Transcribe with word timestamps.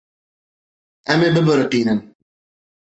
Em 1.11 1.19
ê 1.27 1.29
bibiriqînin. 1.35 1.99